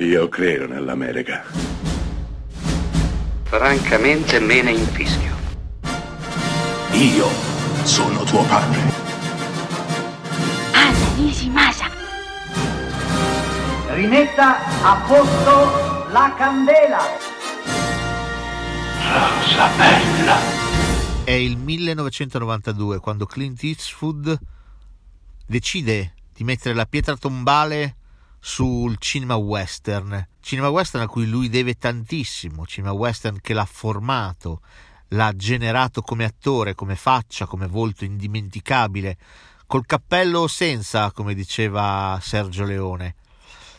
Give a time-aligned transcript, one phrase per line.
[0.00, 1.42] Io credo nell'America.
[3.42, 5.34] Francamente me ne infischio.
[6.92, 7.26] Io
[7.82, 8.80] sono tuo padre.
[10.72, 11.90] Anna Nishimasa.
[13.88, 17.00] Rimetta a posto la candela.
[19.02, 20.36] Rosa bella.
[21.24, 24.38] È il 1992 quando Clint Eastwood
[25.44, 27.97] decide di mettere la pietra tombale
[28.40, 34.60] sul cinema western, cinema western a cui lui deve tantissimo, cinema western che l'ha formato,
[35.08, 39.16] l'ha generato come attore, come faccia, come volto indimenticabile,
[39.66, 43.14] col cappello senza, come diceva Sergio Leone.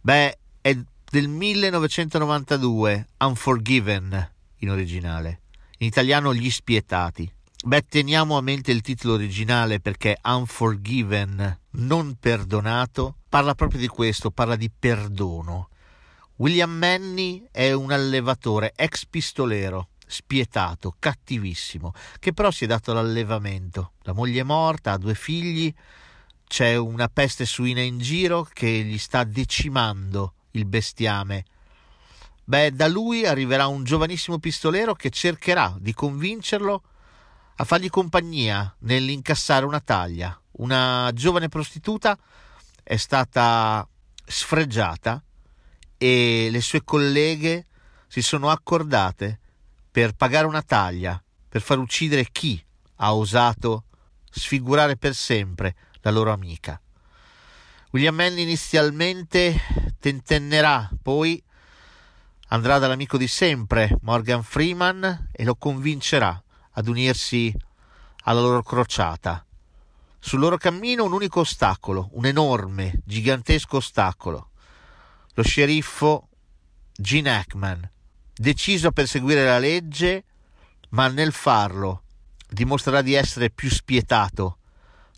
[0.00, 0.76] Beh, è
[1.10, 5.40] del 1992, Unforgiven in originale,
[5.78, 7.30] in italiano Gli Spietati.
[7.64, 14.30] Beh, teniamo a mente il titolo originale perché Unforgiven, non perdonato, parla proprio di questo,
[14.30, 15.70] parla di perdono.
[16.36, 23.92] William Manny è un allevatore, ex pistolero, spietato, cattivissimo, che però si è dato l'allevamento.
[24.02, 25.72] La moglie è morta, ha due figli,
[26.46, 31.46] c'è una peste suina in giro che gli sta decimando il bestiame.
[32.44, 36.82] Beh, da lui arriverà un giovanissimo pistolero che cercherà di convincerlo
[37.56, 40.38] a fargli compagnia nell'incassare una taglia.
[40.58, 42.18] Una giovane prostituta
[42.82, 43.86] è stata
[44.24, 45.22] sfregiata
[45.96, 47.66] e le sue colleghe
[48.08, 49.38] si sono accordate
[49.90, 52.62] per pagare una taglia, per far uccidere chi
[52.96, 53.84] ha osato
[54.30, 56.80] sfigurare per sempre la loro amica.
[57.90, 61.42] William Mann inizialmente tentennerà, poi
[62.48, 66.42] andrà dall'amico di sempre, Morgan Freeman, e lo convincerà
[66.72, 67.54] ad unirsi
[68.24, 69.44] alla loro crociata.
[70.24, 74.50] Sul loro cammino un unico ostacolo, un enorme, gigantesco ostacolo.
[75.34, 76.28] Lo sceriffo
[76.92, 77.90] Gene Hackman,
[78.32, 80.24] deciso a perseguire la legge,
[80.90, 82.04] ma nel farlo
[82.48, 84.58] dimostrerà di essere più spietato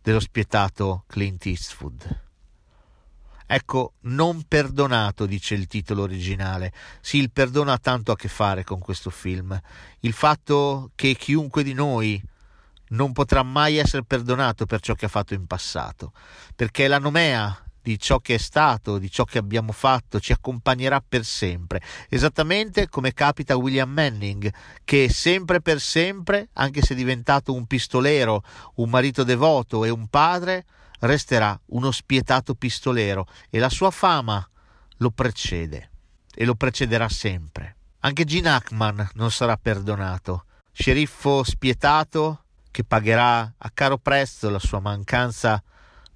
[0.00, 2.20] dello spietato Clint Eastwood.
[3.44, 6.72] Ecco, non perdonato, dice il titolo originale.
[7.00, 9.60] Sì, il perdono ha tanto a che fare con questo film.
[9.98, 12.22] Il fatto che chiunque di noi
[12.92, 16.12] non potrà mai essere perdonato per ciò che ha fatto in passato,
[16.54, 21.02] perché la nomea di ciò che è stato, di ciò che abbiamo fatto, ci accompagnerà
[21.06, 24.52] per sempre, esattamente come capita a William Manning,
[24.84, 28.44] che sempre per sempre, anche se diventato un pistolero,
[28.76, 30.64] un marito devoto e un padre,
[31.00, 34.46] resterà uno spietato pistolero e la sua fama
[34.98, 35.90] lo precede
[36.32, 37.76] e lo precederà sempre.
[38.00, 42.41] Anche Gene Hackman non sarà perdonato, sceriffo spietato
[42.72, 45.62] che pagherà a caro prezzo la sua mancanza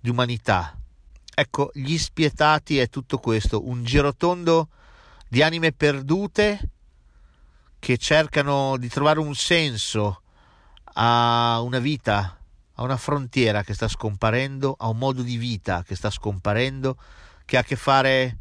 [0.00, 0.76] di umanità.
[1.32, 4.70] Ecco, gli spietati è tutto questo, un girotondo
[5.28, 6.70] di anime perdute
[7.78, 10.22] che cercano di trovare un senso
[10.94, 12.36] a una vita
[12.78, 16.96] a una frontiera che sta scomparendo, a un modo di vita che sta scomparendo,
[17.44, 18.38] che ha a che fare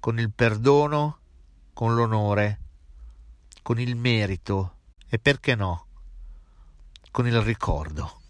[0.00, 1.18] con il perdono,
[1.72, 2.60] con l'onore,
[3.62, 4.76] con il merito
[5.08, 5.83] e perché no,
[7.14, 8.23] con il ricordo.